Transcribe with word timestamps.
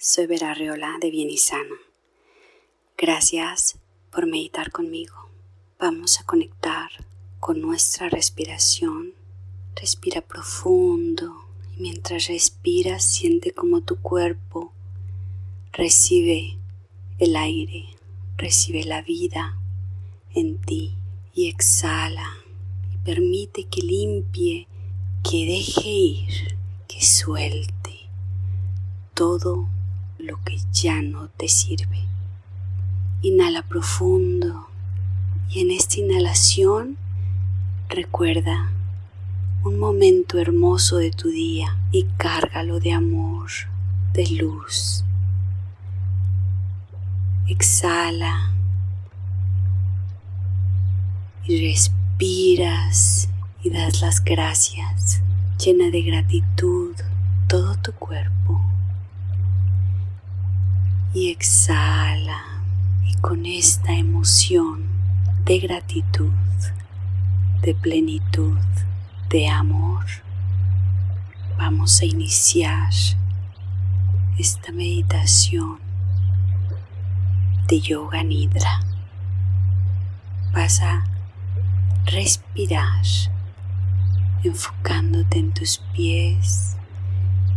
soy 0.00 0.26
Vera 0.26 0.54
Riola 0.54 0.96
de 1.00 1.10
Bien 1.10 1.28
y 1.28 1.38
Sana. 1.38 1.74
Gracias 2.96 3.78
por 4.12 4.28
meditar 4.28 4.70
conmigo. 4.70 5.28
Vamos 5.80 6.20
a 6.20 6.24
conectar 6.24 6.88
con 7.40 7.60
nuestra 7.60 8.08
respiración. 8.08 9.14
Respira 9.74 10.20
profundo 10.20 11.34
y 11.76 11.82
mientras 11.82 12.28
respiras 12.28 13.04
siente 13.04 13.52
como 13.52 13.80
tu 13.80 14.00
cuerpo 14.00 14.72
recibe 15.72 16.58
el 17.18 17.34
aire, 17.34 17.86
recibe 18.36 18.84
la 18.84 19.02
vida 19.02 19.58
en 20.32 20.58
ti 20.58 20.94
y 21.34 21.48
exhala 21.48 22.36
y 22.94 22.98
permite 22.98 23.64
que 23.64 23.82
limpie, 23.82 24.68
que 25.28 25.44
deje 25.44 25.90
ir, 25.90 26.56
que 26.86 27.04
suelte 27.04 28.08
todo 29.12 29.68
lo 30.18 30.42
que 30.44 30.58
ya 30.72 31.00
no 31.02 31.28
te 31.28 31.48
sirve. 31.48 32.00
Inhala 33.22 33.62
profundo 33.62 34.68
y 35.50 35.60
en 35.60 35.70
esta 35.70 36.00
inhalación 36.00 36.96
recuerda 37.88 38.70
un 39.64 39.78
momento 39.78 40.38
hermoso 40.38 40.98
de 40.98 41.10
tu 41.10 41.28
día 41.30 41.76
y 41.90 42.04
cárgalo 42.16 42.80
de 42.80 42.92
amor, 42.92 43.50
de 44.12 44.26
luz. 44.28 45.04
Exhala 47.48 48.52
y 51.44 51.66
respiras 51.66 53.28
y 53.62 53.70
das 53.70 54.00
las 54.00 54.22
gracias, 54.22 55.22
llena 55.64 55.90
de 55.90 56.02
gratitud 56.02 56.94
todo 57.48 57.74
tu 57.76 57.92
cuerpo. 57.92 58.57
Y 61.14 61.30
exhala 61.30 62.44
y 63.06 63.14
con 63.14 63.46
esta 63.46 63.94
emoción 63.94 64.84
de 65.46 65.58
gratitud, 65.58 66.32
de 67.62 67.74
plenitud, 67.74 68.58
de 69.30 69.48
amor, 69.48 70.04
vamos 71.56 72.02
a 72.02 72.04
iniciar 72.04 72.90
esta 74.38 74.70
meditación 74.70 75.78
de 77.68 77.80
yoga 77.80 78.22
nidra. 78.22 78.80
Vas 80.52 80.82
a 80.82 81.04
respirar 82.04 83.02
enfocándote 84.44 85.38
en 85.38 85.52
tus 85.52 85.78
pies, 85.94 86.76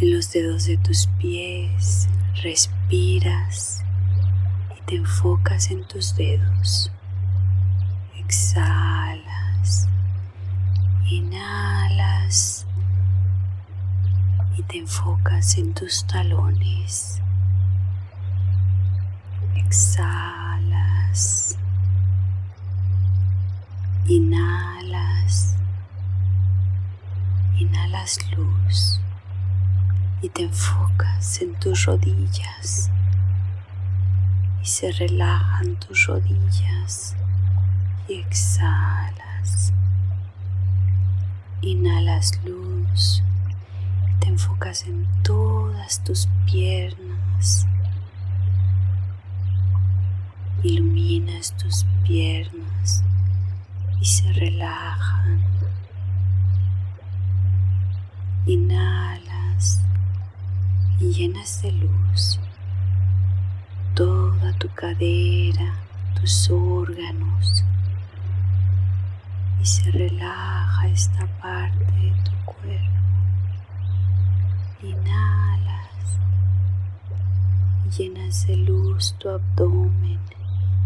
en 0.00 0.14
los 0.14 0.32
dedos 0.32 0.64
de 0.66 0.76
tus 0.76 1.08
pies, 1.18 2.08
respiras 2.40 3.82
te 4.92 4.98
enfocas 4.98 5.70
en 5.70 5.84
tus 5.84 6.14
dedos. 6.16 6.92
Exhalas, 8.18 9.88
inhalas 11.08 12.66
y 14.58 14.62
te 14.62 14.78
enfocas 14.78 15.56
en 15.56 15.72
tus 15.72 16.06
talones. 16.06 17.22
Exhalas, 19.54 21.56
inhalas, 24.06 25.56
inhalas 27.58 28.18
luz 28.32 29.00
y 30.22 30.28
te 30.28 30.44
enfocas 30.44 31.42
en 31.42 31.52
tus 31.58 31.84
rodillas 31.84 32.90
y 34.62 34.66
se 34.66 34.92
relajan 34.92 35.74
tus 35.80 36.06
rodillas 36.06 37.16
y 38.08 38.20
exhalas. 38.20 39.72
Inhalas 41.60 42.40
luz, 42.44 43.22
te 44.20 44.28
enfocas 44.28 44.84
en 44.86 45.08
todas 45.24 46.02
tus 46.04 46.28
piernas. 46.46 47.66
Iluminas 50.62 51.56
tus 51.56 51.84
piernas 52.04 53.02
y 54.00 54.04
se 54.04 54.32
relajan. 54.32 55.42
Inhalas 58.46 59.82
y 61.02 61.12
llenas 61.12 61.60
de 61.62 61.72
luz 61.72 62.38
toda 63.96 64.52
tu 64.52 64.68
cadera, 64.68 65.74
tus 66.14 66.48
órganos 66.48 67.64
y 69.60 69.66
se 69.66 69.90
relaja 69.90 70.86
esta 70.86 71.26
parte 71.40 71.84
de 72.00 72.12
tu 72.22 72.44
cuerpo. 72.44 73.00
Inhalas 74.80 76.20
y 77.84 77.90
llenas 77.90 78.46
de 78.46 78.58
luz 78.58 79.16
tu 79.18 79.28
abdomen, 79.28 80.20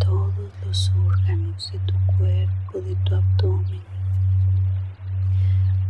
todos 0.00 0.50
los 0.66 0.92
órganos 1.06 1.70
de 1.70 1.78
tu 1.78 1.94
cuerpo, 2.18 2.80
de 2.80 2.96
tu 3.04 3.14
abdomen. 3.14 3.82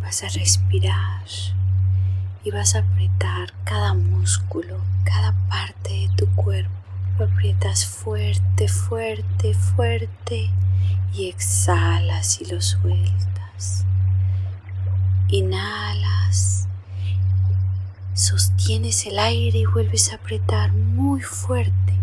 Vas 0.02 0.22
a 0.24 0.28
respirar 0.28 1.24
y 2.44 2.50
vas 2.50 2.74
a 2.74 2.80
apretar 2.80 3.52
cada 3.64 3.94
músculo, 3.94 4.80
cada 5.04 5.32
parte 5.48 5.92
de 5.92 6.08
tu 6.16 6.26
cuerpo 6.34 6.80
aprietas 7.24 7.86
fuerte, 7.86 8.68
fuerte, 8.68 9.54
fuerte 9.54 10.50
y 11.14 11.28
exhalas 11.28 12.40
y 12.40 12.46
lo 12.46 12.60
sueltas. 12.60 13.84
Inhalas, 15.28 16.66
sostienes 18.14 19.06
el 19.06 19.18
aire 19.18 19.58
y 19.58 19.66
vuelves 19.66 20.12
a 20.12 20.16
apretar 20.16 20.72
muy 20.72 21.20
fuerte, 21.20 21.94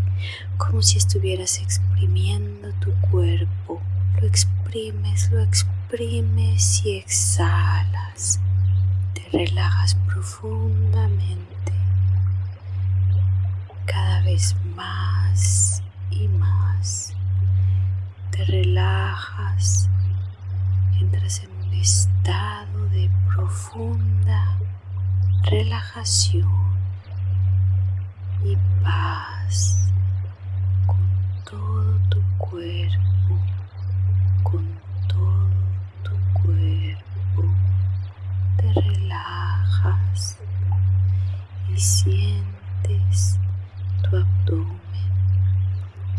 como 0.58 0.82
si 0.82 0.98
estuvieras 0.98 1.60
exprimiendo 1.60 2.72
tu 2.80 2.92
cuerpo. 3.10 3.82
Lo 4.22 4.28
exprimes, 4.28 5.32
lo 5.32 5.42
exprimes 5.42 6.86
y 6.86 6.98
exhalas. 6.98 8.40
Relajas 9.32 9.96
profundamente 10.08 11.74
cada 13.86 14.22
vez 14.22 14.56
más 14.76 15.84
y 16.10 16.28
más. 16.30 17.14
Te 18.32 18.46
relajas, 18.46 19.90
entras 21.00 21.44
en 21.44 21.52
un 21.68 21.74
estado 21.74 22.88
de 22.90 23.10
profunda 23.36 24.58
relajación 25.44 26.78
y 28.46 28.56
paz 28.82 29.92
con 30.86 30.98
todo 31.44 32.00
tu 32.10 32.22
cuerpo, 32.38 33.17
y 41.78 41.80
sientes 41.80 43.38
tu 44.02 44.18
abdomen 44.18 44.80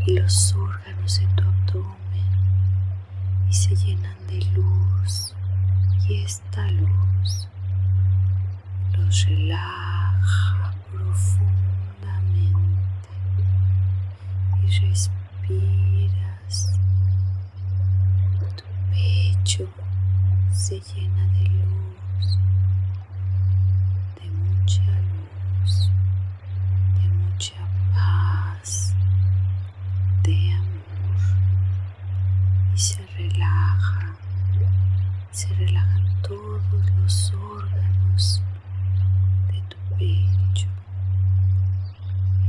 y 0.07 0.13
los 0.13 0.55
órganos 0.55 1.19
de 1.19 1.27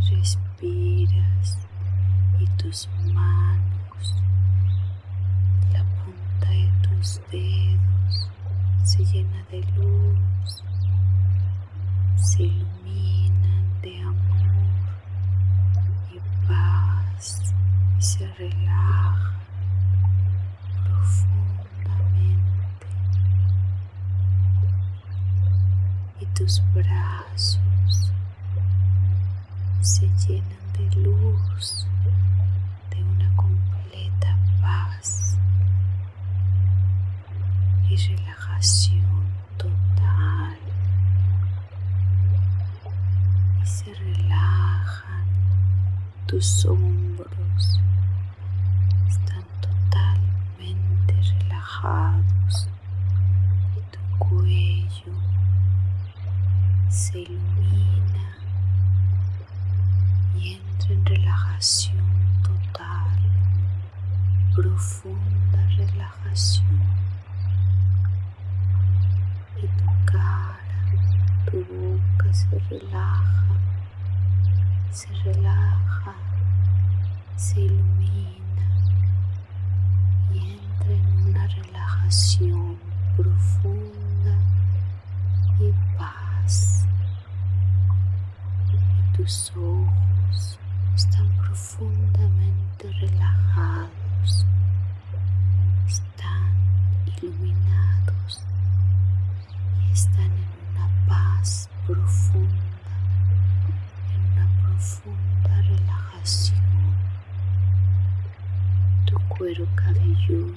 respiras 0.10 1.58
y 2.40 2.46
tus 2.58 2.90
manos, 3.14 4.16
la 5.72 5.84
punta 5.84 6.50
de 6.50 6.70
tus 6.88 7.22
dedos 7.32 8.30
se 8.84 9.06
llena 9.06 9.44
de 9.52 9.62
luz, 9.76 10.64
se 12.16 12.44
iluminan 12.44 13.82
de 13.82 14.02
amor 14.02 14.50
y 16.12 16.20
paz 16.48 17.54
y 17.98 18.02
se 18.02 18.28
relajan 18.34 19.40
profundamente. 20.86 22.88
Y 26.20 26.26
tus 26.28 26.62
brazos 26.74 28.12
se 29.82 30.10
llenan 30.28 30.74
de 30.78 30.96
luz 31.02 31.86
de 32.90 33.04
una 33.04 33.36
completa 33.36 34.38
paz 34.62 35.38
y 37.90 37.96
relajación 37.96 39.26
total. 39.58 40.58
Y 43.62 43.66
se 43.66 43.94
relajan 43.94 45.26
tus 46.28 46.66
hombros 46.66 47.80
están 49.08 49.44
totalmente 49.62 51.14
relajados 51.40 52.70
y 53.76 53.82
tu 53.92 54.00
cuello 54.20 55.14
se 56.90 57.20
ilumina 57.20 58.19
total 61.60 63.20
profunda 64.56 65.68
relajación 65.76 66.80
y 69.58 69.68
tu 69.68 69.86
cara, 70.06 70.58
tu 71.52 71.58
boca 71.58 72.34
se 72.34 72.60
relaja, 72.70 73.46
se 74.90 75.14
relaja, 75.26 76.16
se 77.36 77.60
ilumina 77.60 78.66
y 80.34 80.40
entra 80.40 80.94
en 80.94 81.28
una 81.28 81.46
relajación 81.48 82.80
profunda 83.18 84.38
y 85.60 85.74
paz. 85.98 86.86
Y 88.72 89.18
tus 89.18 89.52
ojos 89.58 89.79
están 100.00 100.32
en 100.32 100.48
una 100.72 100.88
paz 101.10 101.70
profunda, 101.86 102.94
en 104.14 104.20
una 104.32 104.48
profunda 104.62 105.62
relajación. 105.64 106.62
Tu 109.06 109.20
cuero 109.28 109.68
cabelludo 109.76 110.54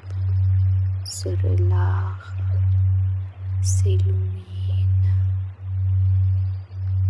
se 1.03 1.35
relaja, 1.35 2.37
se 3.63 3.91
ilumina 3.91 5.15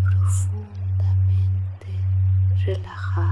profundamente 0.03 1.91
relajado, 2.65 3.32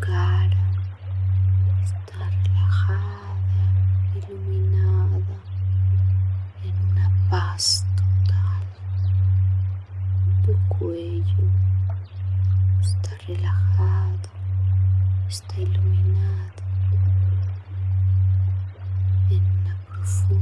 Cara 0.00 0.60
iluminada 4.14 5.36
en 6.64 6.74
una 6.90 7.10
paz 7.28 7.84
total. 7.96 8.62
Tu 10.44 10.56
cuello 10.68 11.44
está 12.80 13.10
relajado, 13.26 14.28
está 15.28 15.60
iluminado 15.60 16.62
en 19.30 19.42
una 19.60 19.76
profunda 19.88 20.39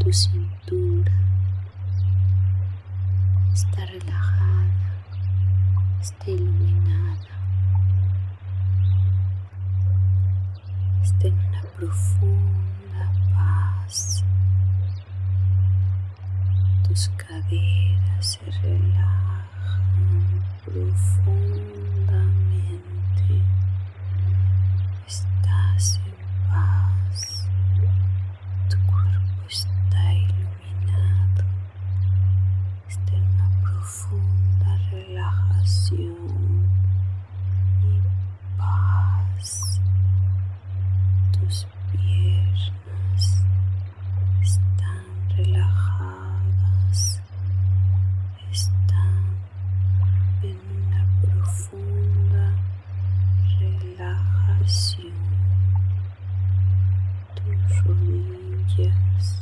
Tu 0.00 0.12
cintura 0.12 1.12
está 3.54 3.86
relajada, 3.86 4.92
está 6.00 6.30
iluminada, 6.30 7.28
está 11.04 11.28
en 11.28 11.38
una 11.38 11.62
profunda 11.76 13.12
paz. 13.32 14.24
Tus 16.88 17.08
caderas 17.10 18.26
se 18.26 18.40
relajan 18.60 20.42
profundamente. 20.64 23.40
Estás 25.06 26.00
en 26.54 26.81
Tus 57.84 57.96
rodillas 57.98 58.62
están 58.68 59.41